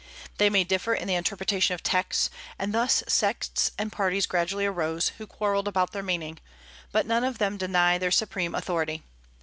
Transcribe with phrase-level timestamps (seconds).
[0.39, 5.09] They may differ in the interpretation of texts, and thus sects and parties gradually arose,
[5.19, 6.39] who quarrelled about their meaning,
[6.91, 9.03] but none of them deny their supreme authority.